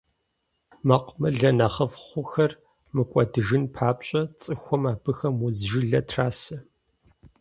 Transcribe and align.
Мэкъумылэ 0.87 1.49
нэхъыфӀ 1.57 1.97
хъухэр 2.05 2.51
мыкӀуэдыжын 2.95 3.63
папщӀэ, 3.75 4.21
цӀыхухэм 4.41 4.83
абыхэм 4.93 5.35
удз 5.45 5.59
жылэ 5.69 6.01
трасэ. 6.09 6.57